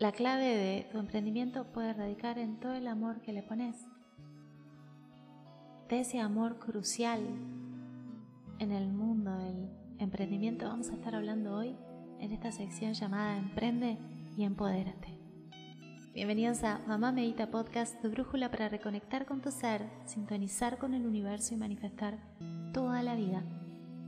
la 0.00 0.12
clave 0.12 0.56
de 0.56 0.88
tu 0.90 0.98
emprendimiento 0.98 1.66
puede 1.72 1.92
radicar 1.92 2.38
en 2.38 2.58
todo 2.58 2.72
el 2.72 2.88
amor 2.88 3.20
que 3.20 3.34
le 3.34 3.42
pones. 3.42 3.76
De 5.90 6.00
ese 6.00 6.20
amor 6.20 6.58
crucial 6.58 7.20
en 8.58 8.72
el 8.72 8.88
mundo 8.88 9.36
del 9.36 9.68
emprendimiento 9.98 10.66
vamos 10.66 10.88
a 10.88 10.94
estar 10.94 11.14
hablando 11.14 11.54
hoy 11.54 11.76
en 12.18 12.32
esta 12.32 12.50
sección 12.50 12.94
llamada 12.94 13.36
Emprende 13.36 13.98
y 14.38 14.44
Empodérate. 14.44 15.18
Bienvenidos 16.14 16.64
a 16.64 16.78
Mamá 16.86 17.12
Medita 17.12 17.50
Podcast, 17.50 18.00
tu 18.00 18.08
brújula 18.08 18.50
para 18.50 18.70
reconectar 18.70 19.26
con 19.26 19.42
tu 19.42 19.50
ser, 19.50 19.86
sintonizar 20.06 20.78
con 20.78 20.94
el 20.94 21.06
universo 21.06 21.52
y 21.52 21.58
manifestar 21.58 22.16
toda 22.72 23.02
la 23.02 23.16
vida 23.16 23.42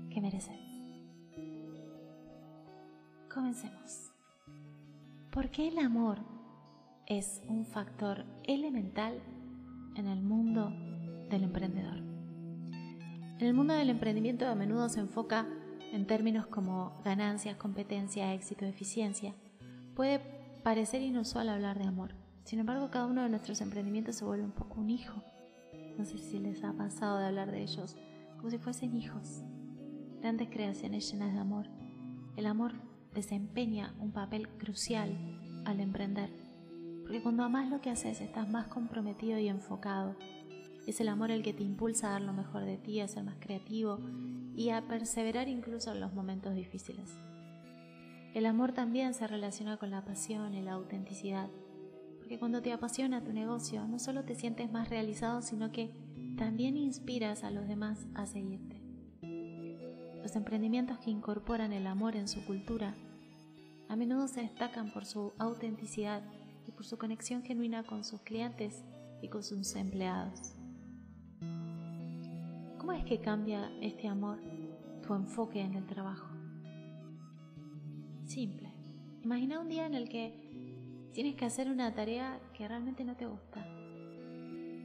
que 0.08 0.22
mereces. 0.22 0.58
Comencemos. 3.28 4.11
¿Por 5.32 5.48
qué 5.48 5.68
el 5.68 5.78
amor 5.78 6.18
es 7.06 7.40
un 7.48 7.64
factor 7.64 8.26
elemental 8.44 9.18
en 9.96 10.06
el 10.06 10.20
mundo 10.20 10.68
del 11.30 11.44
emprendedor? 11.44 12.00
En 13.38 13.46
el 13.46 13.54
mundo 13.54 13.72
del 13.72 13.88
emprendimiento 13.88 14.46
a 14.46 14.54
menudo 14.54 14.90
se 14.90 15.00
enfoca 15.00 15.48
en 15.90 16.06
términos 16.06 16.48
como 16.48 17.00
ganancias, 17.02 17.56
competencia, 17.56 18.34
éxito, 18.34 18.66
eficiencia. 18.66 19.34
Puede 19.96 20.20
parecer 20.62 21.00
inusual 21.00 21.48
hablar 21.48 21.78
de 21.78 21.88
amor. 21.88 22.14
Sin 22.44 22.58
embargo, 22.58 22.90
cada 22.90 23.06
uno 23.06 23.22
de 23.22 23.30
nuestros 23.30 23.62
emprendimientos 23.62 24.16
se 24.16 24.26
vuelve 24.26 24.44
un 24.44 24.52
poco 24.52 24.82
un 24.82 24.90
hijo. 24.90 25.22
No 25.96 26.04
sé 26.04 26.18
si 26.18 26.40
les 26.40 26.62
ha 26.62 26.74
pasado 26.74 27.16
de 27.16 27.24
hablar 27.24 27.50
de 27.50 27.62
ellos 27.62 27.96
como 28.36 28.50
si 28.50 28.58
fuesen 28.58 28.94
hijos. 28.94 29.42
Grandes 30.20 30.50
creaciones 30.50 31.10
llenas 31.10 31.32
de 31.32 31.38
amor. 31.38 31.68
El 32.36 32.44
amor 32.44 32.91
desempeña 33.14 33.94
un 33.98 34.12
papel 34.12 34.48
crucial 34.48 35.16
al 35.64 35.80
emprender. 35.80 36.30
Porque 37.02 37.22
cuando 37.22 37.44
amas 37.44 37.68
lo 37.68 37.80
que 37.80 37.90
haces 37.90 38.20
estás 38.20 38.48
más 38.48 38.68
comprometido 38.68 39.38
y 39.38 39.48
enfocado. 39.48 40.16
Es 40.86 41.00
el 41.00 41.08
amor 41.08 41.30
el 41.30 41.42
que 41.42 41.52
te 41.52 41.62
impulsa 41.62 42.08
a 42.08 42.12
dar 42.12 42.22
lo 42.22 42.32
mejor 42.32 42.64
de 42.64 42.76
ti, 42.76 43.00
a 43.00 43.08
ser 43.08 43.22
más 43.22 43.36
creativo 43.38 44.00
y 44.56 44.70
a 44.70 44.86
perseverar 44.88 45.48
incluso 45.48 45.92
en 45.92 46.00
los 46.00 46.12
momentos 46.12 46.54
difíciles. 46.54 47.10
El 48.34 48.46
amor 48.46 48.72
también 48.72 49.14
se 49.14 49.26
relaciona 49.26 49.76
con 49.76 49.90
la 49.90 50.04
pasión 50.04 50.54
y 50.54 50.62
la 50.62 50.72
autenticidad. 50.72 51.50
Porque 52.18 52.38
cuando 52.38 52.62
te 52.62 52.72
apasiona 52.72 53.22
tu 53.22 53.32
negocio, 53.32 53.86
no 53.86 53.98
solo 53.98 54.24
te 54.24 54.34
sientes 54.34 54.72
más 54.72 54.88
realizado, 54.88 55.42
sino 55.42 55.70
que 55.70 55.94
también 56.36 56.76
inspiras 56.76 57.44
a 57.44 57.50
los 57.50 57.68
demás 57.68 58.06
a 58.14 58.26
seguirte. 58.26 58.81
Los 60.22 60.36
emprendimientos 60.36 60.98
que 60.98 61.10
incorporan 61.10 61.72
el 61.72 61.86
amor 61.86 62.16
en 62.16 62.28
su 62.28 62.44
cultura 62.44 62.94
a 63.88 63.96
menudo 63.96 64.28
se 64.28 64.40
destacan 64.40 64.92
por 64.92 65.04
su 65.04 65.32
autenticidad 65.38 66.22
y 66.66 66.70
por 66.70 66.84
su 66.84 66.96
conexión 66.96 67.42
genuina 67.42 67.82
con 67.82 68.04
sus 68.04 68.20
clientes 68.22 68.84
y 69.20 69.28
con 69.28 69.42
sus 69.42 69.74
empleados. 69.74 70.54
¿Cómo 72.78 72.92
es 72.92 73.04
que 73.04 73.20
cambia 73.20 73.70
este 73.80 74.08
amor 74.08 74.38
tu 75.06 75.14
enfoque 75.14 75.60
en 75.60 75.74
el 75.74 75.86
trabajo? 75.86 76.28
Simple. 78.24 78.72
Imagina 79.22 79.60
un 79.60 79.68
día 79.68 79.86
en 79.86 79.94
el 79.94 80.08
que 80.08 81.10
tienes 81.12 81.34
que 81.34 81.44
hacer 81.44 81.68
una 81.68 81.94
tarea 81.94 82.40
que 82.54 82.66
realmente 82.66 83.04
no 83.04 83.16
te 83.16 83.26
gusta 83.26 83.66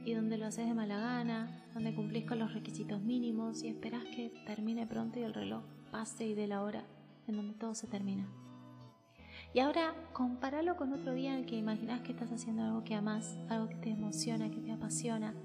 y 0.04 0.14
donde 0.14 0.38
lo 0.38 0.46
haces 0.46 0.66
de 0.66 0.74
mala 0.74 0.98
gana, 0.98 1.57
donde 1.78 1.94
cumplís 1.94 2.26
con 2.26 2.40
los 2.40 2.52
requisitos 2.54 3.00
mínimos 3.00 3.62
y 3.62 3.68
esperas 3.68 4.02
que 4.06 4.32
termine 4.44 4.84
pronto 4.84 5.20
y 5.20 5.22
el 5.22 5.32
reloj 5.32 5.62
pase 5.92 6.26
y 6.26 6.34
dé 6.34 6.48
la 6.48 6.64
hora 6.64 6.84
en 7.28 7.36
donde 7.36 7.54
todo 7.54 7.72
se 7.72 7.86
termina. 7.86 8.26
Y 9.54 9.60
ahora 9.60 9.94
compáralo 10.12 10.76
con 10.76 10.92
otro 10.92 11.14
día 11.14 11.34
en 11.34 11.38
el 11.38 11.46
que 11.46 11.54
imaginas 11.54 12.00
que 12.00 12.10
estás 12.10 12.32
haciendo 12.32 12.64
algo 12.64 12.82
que 12.82 12.96
amas, 12.96 13.38
algo 13.48 13.68
que 13.68 13.76
te 13.76 13.90
emociona, 13.90 14.50
que 14.50 14.60
te 14.60 14.72
apasiona. 14.72 15.36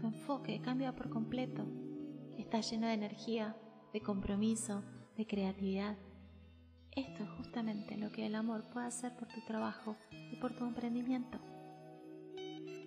Tu 0.00 0.06
enfoque 0.06 0.60
cambia 0.60 0.94
por 0.94 1.10
completo. 1.10 1.66
Estás 2.38 2.70
lleno 2.70 2.86
de 2.86 2.94
energía, 2.94 3.56
de 3.92 4.00
compromiso, 4.00 4.84
de 5.16 5.26
creatividad. 5.26 5.96
Esto 6.92 7.24
es 7.24 7.30
justamente 7.30 7.96
lo 7.96 8.12
que 8.12 8.26
el 8.26 8.36
amor 8.36 8.62
puede 8.70 8.86
hacer 8.86 9.16
por 9.16 9.26
tu 9.26 9.40
trabajo 9.44 9.96
y 10.30 10.36
por 10.36 10.54
tu 10.54 10.64
emprendimiento. 10.64 11.40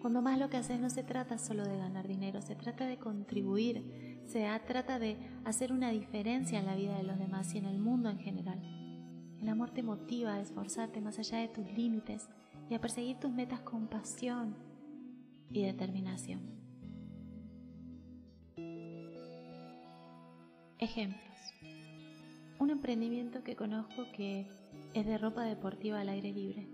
Cuando 0.02 0.22
más 0.22 0.40
lo 0.40 0.50
que 0.50 0.58
haces 0.58 0.80
no 0.80 0.90
se 0.90 1.04
trata 1.04 1.38
solo 1.38 1.64
de 1.64 1.78
ganar 1.78 2.08
dinero, 2.08 2.42
se 2.42 2.56
trata 2.56 2.86
de 2.86 2.98
contribuir, 2.98 4.22
se 4.26 4.48
trata 4.68 5.00
de 5.00 5.18
hacer 5.44 5.72
una 5.72 5.90
diferencia 5.90 6.60
en 6.60 6.68
la 6.68 6.76
vida 6.76 6.98
de 6.98 7.04
los 7.04 7.18
demás 7.18 7.54
y 7.56 7.58
en 7.58 7.66
el 7.66 7.80
mundo 7.80 8.10
en 8.10 8.20
general. 8.20 8.62
El 9.42 9.50
amor 9.50 9.72
te 9.72 9.84
motiva 9.84 10.36
a 10.36 10.42
esforzarte 10.42 11.02
más 11.02 11.18
allá 11.20 11.40
de 11.40 11.48
tus 11.48 11.66
límites 11.72 12.30
y 12.70 12.76
a 12.76 12.82
perseguir 12.82 13.18
tus 13.18 13.32
metas 13.32 13.62
con 13.62 13.88
pasión 13.88 14.56
y 15.50 15.64
determinación. 15.64 16.42
Ejemplos. 20.80 21.38
Un 22.60 22.70
emprendimiento 22.70 23.44
que 23.44 23.56
conozco 23.56 24.04
que 24.16 24.48
es 24.94 25.06
de 25.06 25.18
ropa 25.18 25.44
deportiva 25.44 26.00
al 26.00 26.10
aire 26.10 26.32
libre. 26.32 26.68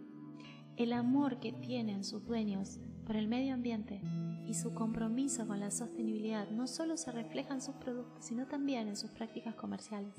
El 0.76 0.92
amor 0.92 1.40
que 1.40 1.54
tienen 1.54 2.04
sus 2.04 2.26
dueños 2.26 2.80
por 3.06 3.16
el 3.16 3.28
medio 3.28 3.54
ambiente 3.54 4.02
y 4.48 4.54
su 4.54 4.74
compromiso 4.74 5.48
con 5.48 5.60
la 5.60 5.72
sostenibilidad 5.72 6.50
no 6.50 6.68
solo 6.68 6.98
se 6.98 7.12
refleja 7.12 7.54
en 7.54 7.62
sus 7.62 7.76
productos, 7.76 8.26
sino 8.26 8.48
también 8.48 8.88
en 8.88 8.96
sus 8.96 9.12
prácticas 9.12 9.56
comerciales. 9.56 10.14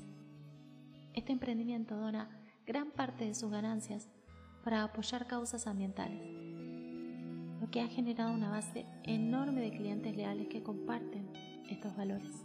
Este 1.13 1.31
emprendimiento 1.31 1.95
dona 1.95 2.29
gran 2.65 2.91
parte 2.91 3.25
de 3.25 3.35
sus 3.35 3.51
ganancias 3.51 4.09
para 4.63 4.83
apoyar 4.83 5.27
causas 5.27 5.67
ambientales, 5.67 6.21
lo 7.61 7.69
que 7.69 7.81
ha 7.81 7.87
generado 7.87 8.33
una 8.33 8.49
base 8.49 8.85
enorme 9.03 9.61
de 9.61 9.71
clientes 9.71 10.15
leales 10.15 10.47
que 10.47 10.63
comparten 10.63 11.29
estos 11.69 11.95
valores. 11.95 12.43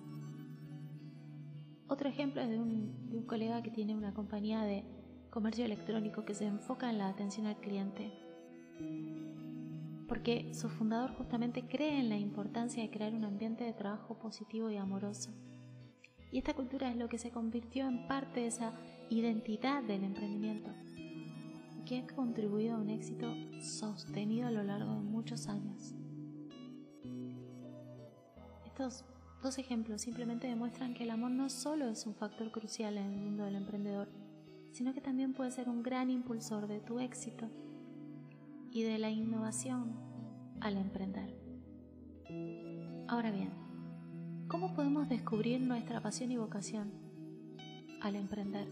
Otro 1.89 2.09
ejemplo 2.09 2.41
es 2.41 2.49
de 2.49 2.59
un, 2.59 3.11
de 3.11 3.19
un 3.19 3.25
colega 3.25 3.63
que 3.63 3.71
tiene 3.71 3.97
una 3.97 4.15
compañía 4.15 4.63
de 4.63 4.85
comercio 5.31 5.65
electrónico 5.65 6.25
que 6.25 6.35
se 6.35 6.47
enfoca 6.47 6.91
en 6.91 6.99
la 6.99 7.09
atención 7.09 7.47
al 7.47 7.57
cliente 7.57 8.13
porque 10.11 10.53
su 10.55 10.69
fundador 10.69 11.15
justamente 11.15 11.69
cree 11.69 12.01
en 12.01 12.09
la 12.09 12.19
importancia 12.19 12.83
de 12.83 12.91
crear 12.91 13.15
un 13.15 13.25
ambiente 13.25 13.63
de 13.63 13.73
trabajo 13.73 14.19
positivo 14.19 14.69
y 14.69 14.77
amoroso. 14.77 15.31
Y 16.33 16.39
esta 16.39 16.53
cultura 16.53 16.91
es 16.91 16.97
lo 16.97 17.09
que 17.09 17.17
se 17.17 17.31
convirtió 17.31 17.87
en 17.87 18.09
parte 18.09 18.41
de 18.41 18.49
esa 18.49 18.73
identidad 19.09 19.85
del 19.85 20.03
emprendimiento, 20.03 20.73
que 21.87 22.01
ha 22.01 22.07
contribuido 22.09 22.75
a 22.75 22.81
un 22.81 22.91
éxito 22.91 23.33
sostenido 23.63 24.49
a 24.49 24.51
lo 24.51 24.65
largo 24.65 24.95
de 24.95 25.01
muchos 25.01 25.47
años. 25.47 25.95
Estos 28.67 29.05
dos 29.45 29.59
ejemplos 29.59 30.03
simplemente 30.03 30.49
demuestran 30.49 30.93
que 30.93 31.05
el 31.05 31.11
amor 31.11 31.31
no 31.31 31.49
solo 31.49 31.89
es 31.89 32.05
un 32.05 32.17
factor 32.17 32.51
crucial 32.51 32.99
en 32.99 33.13
el 33.13 33.17
mundo 33.17 33.45
del 33.45 33.55
emprendedor, 33.55 34.09
sino 34.73 34.93
que 34.93 35.01
también 35.01 35.35
puede 35.35 35.53
ser 35.53 35.69
un 35.69 35.85
gran 35.85 36.11
impulsor 36.11 36.67
de 36.67 36.81
tu 36.81 36.99
éxito 36.99 37.49
y 38.73 38.83
de 38.83 38.99
la 38.99 39.11
innovación 39.11 39.95
al 40.61 40.77
emprender. 40.77 41.35
Ahora 43.09 43.31
bien, 43.31 43.51
¿cómo 44.49 44.75
podemos 44.75 45.09
descubrir 45.09 45.61
nuestra 45.61 46.01
pasión 46.01 46.31
y 46.31 46.37
vocación 46.37 46.93
al 48.01 48.15
emprender? 48.15 48.69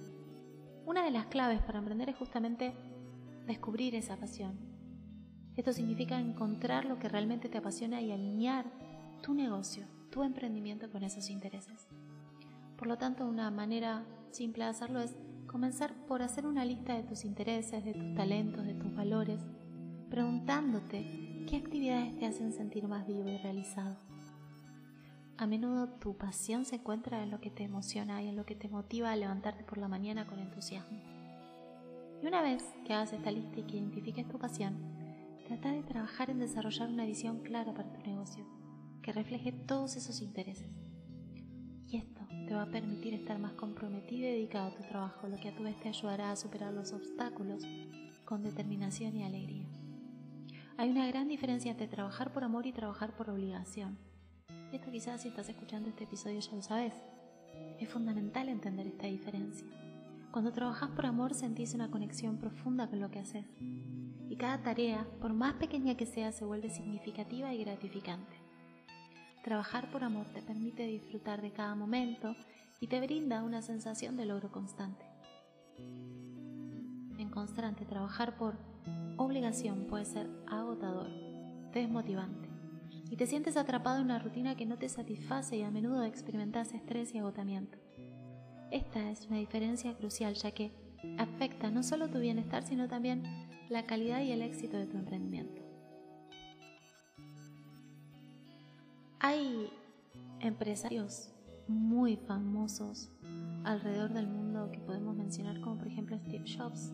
Una 0.87 1.05
de 1.05 1.11
las 1.11 1.27
claves 1.27 1.61
para 1.63 1.81
emprender 1.81 2.09
es 2.09 2.17
justamente 2.17 2.73
descubrir 3.47 3.95
esa 3.95 4.17
pasión. 4.17 4.59
Esto 5.57 5.73
significa 5.73 6.21
encontrar 6.21 6.85
lo 6.85 6.99
que 6.99 7.09
realmente 7.09 7.49
te 7.49 7.59
apasiona 7.59 8.01
y 8.01 8.13
alinear 8.13 8.67
tu 9.23 9.35
negocio, 9.35 9.87
tu 10.11 10.23
emprendimiento 10.23 10.91
con 10.91 11.03
esos 11.03 11.29
intereses. 11.31 11.89
Por 12.77 12.87
lo 12.87 12.97
tanto, 12.97 13.27
una 13.27 13.51
manera 13.51 14.07
simple 14.31 14.65
de 14.65 14.71
hacerlo 14.71 15.01
es 15.01 15.17
comenzar 15.49 15.95
por 16.07 16.23
hacer 16.23 16.47
una 16.47 16.65
lista 16.65 16.95
de 16.95 17.03
tus 17.03 17.25
intereses, 17.25 17.85
de 17.85 17.95
tus 17.95 18.15
talentos, 18.15 18.65
de 18.65 18.75
tus 18.75 18.95
valores 18.95 19.45
preguntándote 20.11 21.45
qué 21.49 21.57
actividades 21.57 22.19
te 22.19 22.27
hacen 22.27 22.53
sentir 22.53 22.89
más 22.89 23.07
vivo 23.07 23.29
y 23.29 23.37
realizado. 23.39 23.97
A 25.37 25.47
menudo 25.47 25.89
tu 25.89 26.17
pasión 26.17 26.65
se 26.65 26.77
encuentra 26.77 27.23
en 27.23 27.31
lo 27.31 27.41
que 27.41 27.51
te 27.51 27.63
emociona 27.63 28.23
y 28.23 28.29
en 28.29 28.37
lo 28.37 28.45
que 28.45 28.57
te 28.57 28.69
motiva 28.69 29.13
a 29.13 29.17
levantarte 29.17 29.65
por 29.65 29.79
la 29.79 29.87
mañana 29.87 30.27
con 30.27 30.41
entusiasmo. 30.41 30.99
Y 32.23 32.27
una 32.27 32.43
vez 32.43 32.65
que 32.85 32.93
hagas 32.93 33.13
esta 33.13 33.31
lista 33.31 33.61
y 33.61 33.63
que 33.63 33.77
identifiques 33.77 34.29
tu 34.29 34.39
pasión, 34.39 34.77
trata 35.47 35.71
de 35.71 35.83
trabajar 35.83 36.31
en 36.31 36.41
desarrollar 36.41 36.89
una 36.89 37.07
visión 37.07 37.41
clara 37.41 37.73
para 37.73 37.93
tu 37.93 38.01
negocio, 38.01 38.45
que 39.03 39.13
refleje 39.13 39.53
todos 39.53 39.97
esos 39.97 40.21
intereses. 40.23 40.69
Y 41.87 41.99
esto 41.99 42.21
te 42.49 42.55
va 42.55 42.63
a 42.63 42.71
permitir 42.71 43.15
estar 43.15 43.39
más 43.39 43.53
comprometido 43.53 44.29
y 44.29 44.33
dedicado 44.33 44.69
a 44.69 44.75
tu 44.75 44.83
trabajo, 44.83 45.29
lo 45.29 45.37
que 45.37 45.49
a 45.49 45.55
tu 45.55 45.63
vez 45.63 45.79
te 45.79 45.89
ayudará 45.89 46.33
a 46.33 46.37
superar 46.37 46.73
los 46.73 46.93
obstáculos 46.93 47.63
con 48.25 48.43
determinación 48.43 49.17
y 49.17 49.23
alegría. 49.23 49.69
Hay 50.79 50.91
una 50.91 51.09
gran 51.09 51.27
diferencia 51.27 51.73
entre 51.73 51.89
trabajar 51.89 52.33
por 52.33 52.45
amor 52.45 52.65
y 52.65 52.73
trabajar 52.73 53.11
por 53.17 53.29
obligación. 53.31 53.99
Esto 54.73 54.93
quizás 54.93 55.21
si 55.21 55.27
estás 55.27 55.49
escuchando 55.49 55.89
este 55.89 56.05
episodio 56.05 56.39
ya 56.39 56.55
lo 56.55 56.63
sabes. 56.63 56.95
Es 57.81 57.89
fundamental 57.89 58.49
entender 58.49 58.87
esta 58.87 59.09
diferencia. 59.09 59.67
Cuando 60.31 60.53
trabajas 60.53 60.91
por 60.91 61.05
amor 61.05 61.35
sentís 61.35 61.75
una 61.75 61.91
conexión 61.91 62.39
profunda 62.39 62.89
con 62.89 63.01
lo 63.01 63.11
que 63.11 63.19
haces. 63.19 63.45
Y 64.31 64.37
cada 64.37 64.63
tarea, 64.63 65.05
por 65.21 65.33
más 65.33 65.55
pequeña 65.55 65.97
que 65.97 66.07
sea, 66.07 66.31
se 66.31 66.45
vuelve 66.45 66.71
significativa 66.71 67.53
y 67.53 67.65
gratificante. 67.65 68.37
Trabajar 69.43 69.91
por 69.91 70.05
amor 70.05 70.29
te 70.29 70.43
permite 70.43 70.87
disfrutar 70.87 71.43
de 71.43 71.51
cada 71.51 71.75
momento 71.75 72.37
y 72.79 72.87
te 72.87 73.01
brinda 73.01 73.43
una 73.43 73.63
sensación 73.63 74.17
de 74.17 74.27
logro 74.27 74.53
constante. 74.53 75.05
En 77.19 77.31
constante, 77.31 77.85
trabajar 77.85 78.37
por 78.37 78.78
obligación 79.17 79.87
puede 79.87 80.05
ser 80.05 80.29
agotador, 80.47 81.11
desmotivante, 81.73 82.49
y 83.11 83.17
te 83.17 83.27
sientes 83.27 83.57
atrapado 83.57 83.99
en 83.99 84.05
una 84.05 84.19
rutina 84.19 84.57
que 84.57 84.67
no 84.67 84.79
te 84.79 84.89
satisface 84.89 85.57
y 85.57 85.63
a 85.63 85.71
menudo 85.71 86.05
experimentas 86.05 86.73
estrés 86.75 87.15
y 87.15 87.19
agotamiento. 87.19 87.79
Esta 88.71 89.11
es 89.11 89.27
una 89.27 89.39
diferencia 89.39 89.95
crucial 89.95 90.35
ya 90.35 90.51
que 90.51 90.73
afecta 91.19 91.71
no 91.71 91.83
solo 91.83 92.09
tu 92.09 92.19
bienestar, 92.19 92.63
sino 92.63 92.89
también 92.89 93.23
la 93.69 93.87
calidad 93.87 94.23
y 94.23 94.33
el 94.33 94.43
éxito 94.43 94.77
de 94.77 94.87
tu 94.87 94.97
emprendimiento. 94.97 95.63
Hay 99.21 99.71
empresarios 100.41 101.33
muy 101.67 102.17
famosos 102.17 103.11
alrededor 103.65 104.13
del 104.13 104.27
mundo 104.27 104.71
que 104.73 104.81
podemos 104.81 105.17
mencionar 105.17 105.61
como 105.61 105.79
por 105.79 105.89
ejemplo 105.89 106.19
Steve 106.19 106.45
Jobs. 106.47 106.93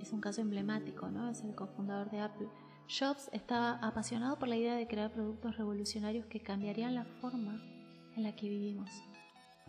Es 0.00 0.12
un 0.12 0.20
caso 0.20 0.40
emblemático, 0.40 1.10
¿no? 1.10 1.28
Es 1.28 1.42
el 1.42 1.54
cofundador 1.54 2.10
de 2.10 2.20
Apple. 2.20 2.48
Jobs 2.88 3.30
estaba 3.32 3.72
apasionado 3.74 4.38
por 4.38 4.48
la 4.48 4.56
idea 4.56 4.74
de 4.74 4.86
crear 4.86 5.12
productos 5.12 5.56
revolucionarios 5.56 6.26
que 6.26 6.40
cambiarían 6.40 6.94
la 6.94 7.04
forma 7.04 7.62
en 8.16 8.22
la 8.24 8.34
que 8.34 8.48
vivimos 8.48 8.90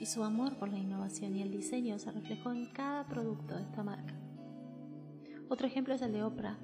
y 0.01 0.07
su 0.07 0.23
amor 0.23 0.57
por 0.57 0.69
la 0.69 0.79
innovación 0.79 1.35
y 1.35 1.43
el 1.43 1.51
diseño 1.51 1.99
se 1.99 2.11
reflejó 2.11 2.51
en 2.51 2.65
cada 2.73 3.07
producto 3.07 3.55
de 3.55 3.61
esta 3.61 3.83
marca. 3.83 4.15
Otro 5.47 5.67
ejemplo 5.67 5.93
es 5.93 6.01
el 6.01 6.11
de 6.11 6.23
Oprah, 6.23 6.57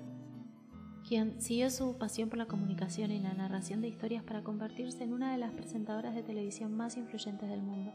quien 1.07 1.39
siguió 1.39 1.69
su 1.69 1.99
pasión 1.99 2.29
por 2.29 2.39
la 2.39 2.47
comunicación 2.47 3.11
y 3.11 3.19
la 3.19 3.33
narración 3.33 3.79
de 3.79 3.89
historias 3.89 4.23
para 4.23 4.43
convertirse 4.43 5.03
en 5.03 5.13
una 5.13 5.31
de 5.31 5.37
las 5.37 5.51
presentadoras 5.51 6.15
de 6.15 6.23
televisión 6.23 6.75
más 6.75 6.97
influyentes 6.97 7.47
del 7.47 7.61
mundo. 7.61 7.93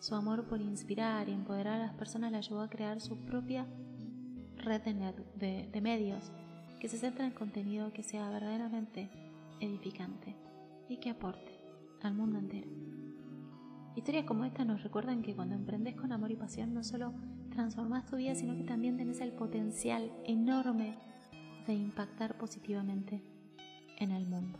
Su 0.00 0.16
amor 0.16 0.48
por 0.48 0.60
inspirar 0.60 1.28
y 1.28 1.32
empoderar 1.32 1.80
a 1.80 1.86
las 1.86 1.94
personas 1.94 2.32
la 2.32 2.40
llevó 2.40 2.60
a 2.60 2.68
crear 2.68 3.00
su 3.00 3.24
propia 3.24 3.68
red 4.62 4.82
de, 4.82 5.68
de 5.70 5.80
medios 5.80 6.32
que 6.80 6.88
se 6.88 6.98
centra 6.98 7.26
en 7.26 7.32
contenido 7.32 7.92
que 7.92 8.02
sea 8.02 8.30
verdaderamente 8.30 9.10
edificante 9.60 10.34
y 10.88 10.96
que 10.96 11.10
aporte 11.10 11.58
al 12.02 12.14
mundo 12.14 12.38
entero. 12.38 12.68
Historias 13.94 14.24
como 14.24 14.44
esta 14.44 14.64
nos 14.64 14.82
recuerdan 14.82 15.22
que 15.22 15.34
cuando 15.36 15.54
emprendes 15.54 15.94
con 15.94 16.12
amor 16.12 16.30
y 16.30 16.36
pasión 16.36 16.72
no 16.72 16.82
solo 16.82 17.12
transformas 17.50 18.06
tu 18.06 18.16
vida, 18.16 18.34
sino 18.34 18.56
que 18.56 18.64
también 18.64 18.96
tenés 18.96 19.20
el 19.20 19.32
potencial 19.32 20.10
enorme 20.24 20.96
de 21.66 21.74
impactar 21.74 22.38
positivamente 22.38 23.22
en 23.98 24.10
el 24.10 24.26
mundo. 24.26 24.58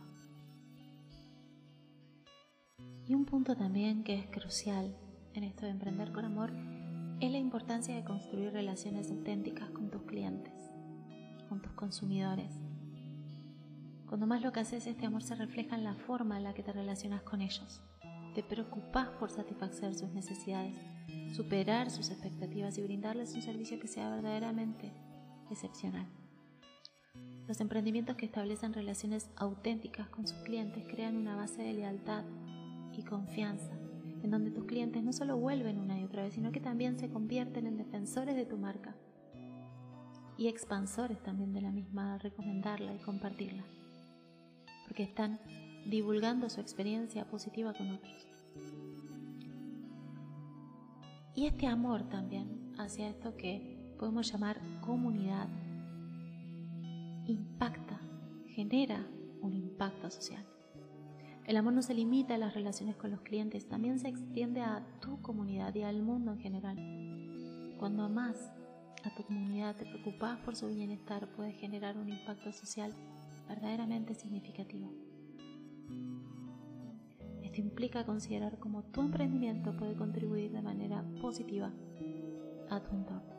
Y 3.07 3.15
un 3.15 3.25
punto 3.25 3.57
también 3.57 4.05
que 4.05 4.15
es 4.15 4.27
crucial 4.27 4.95
en 5.35 5.45
esto 5.45 5.65
de 5.65 5.73
emprender 5.73 6.13
con 6.13 6.25
amor 6.25 6.53
es 7.23 7.33
la 7.33 7.39
importancia 7.39 7.95
de 7.95 8.05
construir 8.05 8.53
relaciones 8.53 9.11
auténticas 9.11 9.71
con 9.71 9.91
tus 9.91 10.03
clientes, 10.03 10.53
con 11.49 11.63
tus 11.63 11.73
consumidores. 11.73 12.53
Cuando 14.07 14.27
más 14.27 14.43
lo 14.43 14.53
que 14.53 14.61
haces, 14.61 14.87
este 14.87 15.07
amor 15.07 15.23
se 15.23 15.35
refleja 15.35 15.77
en 15.77 15.85
la 15.85 15.95
forma 15.95 16.37
en 16.37 16.45
la 16.45 16.53
que 16.53 16.63
te 16.63 16.73
relacionas 16.73 17.23
con 17.23 17.41
ellos 17.41 17.83
te 18.35 18.43
preocupas 18.43 19.09
por 19.19 19.31
satisfacer 19.31 19.95
sus 19.95 20.11
necesidades, 20.11 20.77
superar 21.35 21.91
sus 21.91 22.11
expectativas 22.11 22.79
y 22.79 22.83
brindarles 22.83 23.35
un 23.35 23.43
servicio 23.43 23.79
que 23.79 23.89
sea 23.89 24.11
verdaderamente 24.11 24.91
excepcional. 25.51 26.07
Los 27.47 27.61
emprendimientos 27.61 28.17
que 28.17 28.27
establecen 28.27 28.73
relaciones 28.73 29.29
auténticas 29.37 30.09
con 30.09 30.27
sus 30.27 30.39
clientes 30.39 30.85
crean 30.89 31.17
una 31.17 31.37
base 31.37 31.63
de 31.63 31.75
lealtad 31.75 32.25
y 32.97 33.03
confianza, 33.03 33.73
en 34.23 34.31
donde 34.31 34.51
tus 34.51 34.65
clientes 34.65 35.03
no 35.03 35.13
solo 35.13 35.37
vuelven 35.37 35.79
una 35.79 35.99
y 35.99 36.05
otra 36.05 36.23
vez, 36.23 36.35
sino 36.35 36.53
que 36.53 36.61
también 36.61 36.99
se 36.99 37.09
convierten 37.09 37.67
en 37.67 37.77
defensores 37.77 38.37
de 38.37 38.47
tu 38.47 38.57
marca 38.57 38.95
y 40.37 40.49
expansores 40.49 41.23
también 41.23 41.53
de 41.53 41.61
la 41.61 41.71
misma 41.71 42.19
recomendarla 42.19 42.95
y 42.95 42.99
compartirla, 42.99 43.65
porque 44.87 45.03
están 45.03 45.41
divulgando 45.87 46.49
su 46.49 46.61
experiencia 46.61 47.25
positiva 47.27 47.75
con 47.75 47.91
otros. 47.91 48.29
Y 51.35 51.47
este 51.47 51.67
amor 51.67 52.09
también 52.09 52.73
hacia 52.79 53.09
esto 53.09 53.37
que 53.37 53.95
podemos 53.99 54.31
llamar 54.31 54.61
comunidad 54.81 55.49
impacta, 57.27 58.01
genera 58.49 59.07
un 59.41 59.55
impacto 59.55 60.11
social. 60.11 60.45
El 61.47 61.57
amor 61.57 61.73
no 61.73 61.83
se 61.83 61.95
limita 61.95 62.35
a 62.35 62.39
las 62.39 62.55
relaciones 62.55 62.95
con 62.97 63.11
los 63.11 63.21
clientes, 63.23 63.69
también 63.69 63.99
se 63.99 64.09
extiende 64.09 64.61
a 64.61 64.87
tu 65.01 65.21
comunidad 65.23 65.75
y 65.75 65.83
al 65.83 66.03
mundo 66.03 66.33
en 66.33 66.39
general. 66.39 66.77
Cuando 67.79 68.05
amas 68.05 68.53
a 69.05 69.13
tu 69.17 69.25
comunidad, 69.25 69.75
te 69.77 69.85
preocupas 69.85 70.39
por 70.41 70.55
su 70.55 70.69
bienestar, 70.69 71.29
puedes 71.33 71.57
generar 71.57 71.99
un 71.99 72.09
impacto 72.09 72.53
social 72.53 72.95
verdaderamente 73.49 74.15
significativo. 74.15 74.93
Esto 77.43 77.61
implica 77.61 78.07
considerar 78.07 78.59
cómo 78.61 78.85
tu 78.85 79.01
emprendimiento 79.01 79.77
puede 79.77 79.97
contribuir 79.97 80.53
de 80.53 80.63
manera 80.63 81.05
positiva 81.21 81.73
a 82.71 82.81
tu 82.81 82.95
entorno. 82.95 83.33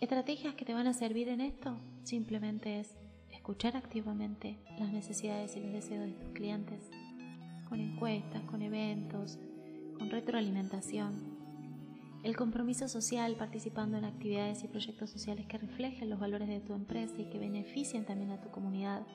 Estrategias 0.00 0.54
que 0.54 0.64
te 0.64 0.74
van 0.74 0.86
a 0.86 0.92
servir 0.92 1.28
en 1.28 1.40
esto 1.40 1.78
simplemente 2.02 2.80
es 2.80 2.94
escuchar 3.48 3.78
activamente 3.78 4.58
las 4.78 4.92
necesidades 4.92 5.56
y 5.56 5.60
los 5.60 5.72
deseos 5.72 6.04
de 6.04 6.12
tus 6.12 6.32
clientes, 6.32 6.82
con 7.66 7.80
encuestas, 7.80 8.42
con 8.42 8.60
eventos, 8.60 9.38
con 9.96 10.10
retroalimentación. 10.10 11.38
El 12.24 12.36
compromiso 12.36 12.88
social 12.88 13.36
participando 13.36 13.96
en 13.96 14.04
actividades 14.04 14.64
y 14.64 14.68
proyectos 14.68 15.08
sociales 15.08 15.46
que 15.46 15.56
reflejen 15.56 16.10
los 16.10 16.20
valores 16.20 16.46
de 16.46 16.60
tu 16.60 16.74
empresa 16.74 17.14
y 17.16 17.30
que 17.30 17.38
beneficien 17.38 18.04
también 18.04 18.32
a 18.32 18.40
tu 18.42 18.50
comunidad 18.50 19.06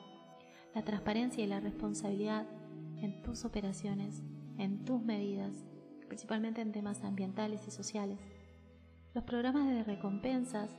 la 0.74 0.82
transparencia 0.82 1.44
y 1.44 1.46
la 1.46 1.60
responsabilidad 1.60 2.44
en 3.02 3.22
tus 3.22 3.44
operaciones, 3.44 4.24
en 4.58 4.84
tus 4.84 5.00
medidas, 5.00 5.52
principalmente 6.08 6.60
en 6.60 6.72
temas 6.72 7.04
ambientales 7.04 7.68
y 7.68 7.70
sociales. 7.70 8.18
Los 9.14 9.22
programas 9.22 9.68
de 9.68 9.84
recompensas 9.84 10.76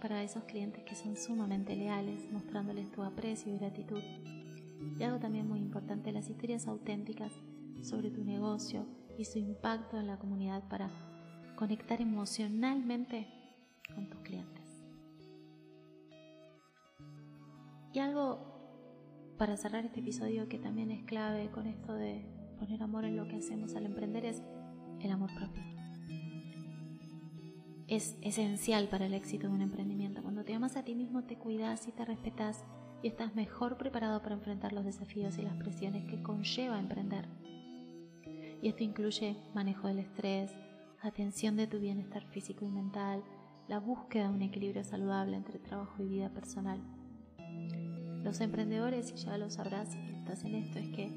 para 0.00 0.22
esos 0.22 0.44
clientes 0.44 0.82
que 0.84 0.94
son 0.94 1.16
sumamente 1.16 1.76
leales, 1.76 2.30
mostrándoles 2.32 2.90
tu 2.90 3.02
aprecio 3.02 3.52
y 3.52 3.58
gratitud. 3.58 4.02
Y 4.98 5.02
algo 5.02 5.18
también 5.18 5.48
muy 5.48 5.60
importante, 5.60 6.12
las 6.12 6.28
historias 6.28 6.66
auténticas 6.66 7.32
sobre 7.82 8.10
tu 8.10 8.24
negocio 8.24 8.86
y 9.16 9.24
su 9.24 9.38
impacto 9.38 9.98
en 9.98 10.06
la 10.06 10.18
comunidad 10.18 10.62
para 10.68 10.90
conectar 11.56 12.00
emocionalmente 12.00 13.26
con 13.94 14.08
tus 14.08 14.20
clientes. 14.20 14.84
Y 17.92 17.98
algo 17.98 18.38
para 19.38 19.56
cerrar 19.56 19.84
este 19.84 20.00
episodio 20.00 20.48
que 20.48 20.58
también 20.58 20.90
es 20.90 21.04
clave 21.04 21.50
con 21.50 21.66
esto 21.66 21.94
de 21.94 22.24
poner 22.58 22.82
amor 22.82 23.04
en 23.04 23.16
lo 23.16 23.26
que 23.28 23.36
hacemos 23.36 23.74
al 23.74 23.86
emprender 23.86 24.24
es 24.24 24.42
el 25.00 25.10
amor 25.10 25.30
propio. 25.34 25.77
Es 27.88 28.16
esencial 28.22 28.88
para 28.88 29.06
el 29.06 29.14
éxito 29.14 29.48
de 29.48 29.54
un 29.54 29.62
emprendimiento. 29.62 30.22
Cuando 30.22 30.44
te 30.44 30.54
amas 30.54 30.76
a 30.76 30.84
ti 30.84 30.94
mismo, 30.94 31.24
te 31.24 31.36
cuidas 31.36 31.88
y 31.88 31.92
te 31.92 32.04
respetas 32.04 32.64
y 33.02 33.08
estás 33.08 33.34
mejor 33.34 33.76
preparado 33.78 34.22
para 34.22 34.34
enfrentar 34.34 34.72
los 34.72 34.84
desafíos 34.84 35.38
y 35.38 35.42
las 35.42 35.56
presiones 35.56 36.04
que 36.04 36.22
conlleva 36.22 36.78
emprender. 36.78 37.26
Y 38.60 38.68
esto 38.68 38.84
incluye 38.84 39.36
manejo 39.54 39.88
del 39.88 40.00
estrés, 40.00 40.52
atención 41.00 41.56
de 41.56 41.66
tu 41.66 41.78
bienestar 41.80 42.24
físico 42.26 42.64
y 42.64 42.68
mental, 42.68 43.24
la 43.68 43.78
búsqueda 43.78 44.28
de 44.28 44.34
un 44.34 44.42
equilibrio 44.42 44.84
saludable 44.84 45.36
entre 45.36 45.58
trabajo 45.58 46.02
y 46.02 46.08
vida 46.08 46.28
personal 46.30 46.80
los 48.28 48.40
emprendedores, 48.40 49.12
y 49.12 49.16
ya 49.16 49.38
lo 49.38 49.50
sabrás 49.50 49.88
si 49.90 49.98
estás 49.98 50.44
en 50.44 50.54
esto, 50.54 50.78
es 50.78 50.88
que 50.88 51.10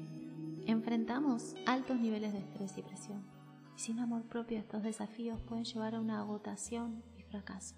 enfrentamos 0.66 1.54
altos 1.66 1.98
niveles 1.98 2.32
de 2.32 2.38
estrés 2.38 2.78
y 2.78 2.82
presión. 2.82 3.31
Sin 3.76 3.98
amor 3.98 4.22
propio 4.22 4.58
estos 4.58 4.82
desafíos 4.82 5.40
pueden 5.40 5.64
llevar 5.64 5.94
a 5.94 6.00
una 6.00 6.20
agotación 6.20 7.02
y 7.18 7.22
fracaso. 7.22 7.74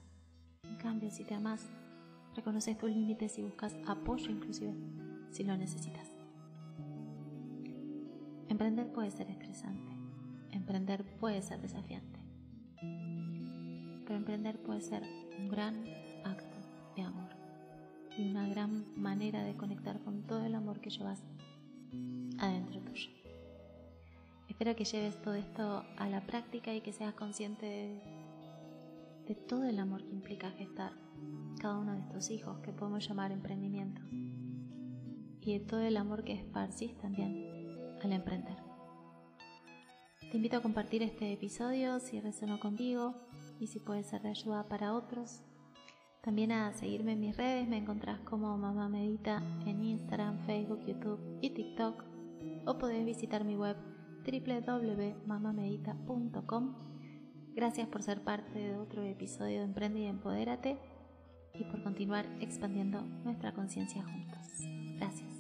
En 0.65 0.77
cambio, 0.77 1.11
si 1.11 1.25
te 1.25 1.35
amas, 1.35 1.67
reconoces 2.35 2.77
tus 2.77 2.91
límites 2.91 3.39
y 3.39 3.43
buscas 3.43 3.77
apoyo 3.87 4.31
inclusive 4.31 4.75
si 5.31 5.45
lo 5.45 5.57
necesitas. 5.57 6.09
Emprender 8.49 8.93
puede 8.93 9.11
ser 9.11 9.31
estresante, 9.31 9.93
emprender 10.53 11.05
puede 11.19 11.43
ser 11.43 11.61
desafiante, 11.61 12.21
pero 14.05 14.17
emprender 14.17 14.63
puede 14.63 14.81
ser 14.81 15.03
un 15.39 15.49
gran 15.49 15.85
acto 16.25 16.57
de 16.95 17.03
amor 17.03 17.31
y 18.17 18.31
una 18.31 18.49
gran 18.49 18.85
manera 18.97 19.43
de 19.43 19.57
conectar 19.57 20.01
con 20.01 20.23
todo 20.23 20.45
el 20.45 20.55
amor 20.55 20.81
que 20.81 20.91
llevas 20.91 21.23
adentro. 22.39 22.64
Espero 24.55 24.77
que 24.77 24.85
lleves 24.85 25.21
todo 25.21 25.35
esto 25.35 25.85
a 25.97 26.09
la 26.09 26.21
práctica 26.21 26.73
y 26.73 26.81
que 26.81 26.93
seas 26.93 27.13
consciente 27.15 28.01
de, 29.27 29.35
todo 29.35 29.65
el 29.65 29.81
amor 29.81 30.05
que 30.05 30.13
implica 30.13 30.53
gestar 30.53 30.93
cada 31.61 31.77
uno 31.77 31.95
de 31.95 31.99
estos 32.03 32.31
hijos 32.31 32.61
que 32.61 32.71
podemos 32.71 33.05
llamar 33.09 33.33
emprendimiento 33.33 34.01
y 35.41 35.59
de 35.59 35.65
todo 35.67 35.81
el 35.81 35.97
amor 35.97 36.23
que 36.23 36.35
esparcís 36.35 36.97
también 36.99 37.51
al 38.01 38.13
emprender. 38.13 38.57
Te 40.31 40.37
invito 40.37 40.59
a 40.59 40.63
compartir 40.63 41.03
este 41.03 41.33
episodio 41.33 41.99
si 41.99 42.21
resonó 42.21 42.61
contigo 42.61 43.17
y 43.59 43.67
si 43.67 43.81
puede 43.81 44.05
ser 44.05 44.23
de 44.23 44.29
ayuda 44.29 44.69
para 44.69 44.95
otros. 44.95 45.43
También 46.23 46.53
a 46.53 46.73
seguirme 46.75 47.15
en 47.15 47.21
mis 47.21 47.37
redes, 47.37 47.67
me 47.67 47.79
encontrás 47.79 48.21
como 48.21 48.57
Mamá 48.57 48.89
Medita 48.89 49.43
en 49.67 49.83
Instagram, 49.83 50.47
Facebook, 50.47 50.87
YouTube 50.87 51.41
y 51.43 51.51
TikTok. 51.51 52.05
O 52.67 52.79
podés 52.79 53.05
visitar 53.05 53.43
mi 53.43 53.57
web 53.57 53.77
www.mamamedita.com. 54.25 56.75
Gracias 57.55 57.87
por 57.89 58.03
ser 58.03 58.23
parte 58.23 58.59
de 58.59 58.77
otro 58.77 59.03
episodio 59.03 59.59
de 59.59 59.65
Emprende 59.65 60.01
y 60.01 60.07
Empodérate 60.07 60.79
y 61.55 61.65
por 61.65 61.83
continuar 61.83 62.25
expandiendo 62.41 63.03
nuestra 63.25 63.53
conciencia 63.53 64.03
juntos. 64.03 64.63
Gracias. 64.99 65.34